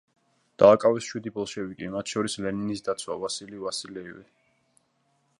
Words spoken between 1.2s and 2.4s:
ბოლშევიკი, მათ შორის